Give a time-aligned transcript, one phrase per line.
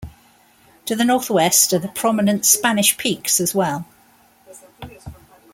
[0.87, 3.85] To the northwest are the prominent Spanish Peaks as well.